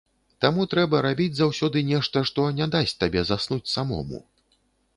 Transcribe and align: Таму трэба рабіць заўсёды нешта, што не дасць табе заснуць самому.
Таму 0.45 0.63
трэба 0.71 1.01
рабіць 1.05 1.35
заўсёды 1.41 1.83
нешта, 1.91 2.23
што 2.29 2.47
не 2.63 2.69
дасць 2.77 2.97
табе 3.03 3.25
заснуць 3.31 3.61
самому. 3.77 4.25